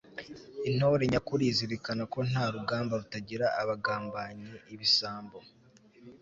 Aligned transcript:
intore 0.69 1.03
nyakuri 1.11 1.43
izirikana 1.51 2.03
ko 2.13 2.19
nta 2.29 2.45
rugamba 2.53 2.93
rutagira 3.01 3.45
abagambanyi, 3.61 4.51
ibisambo 4.73 5.37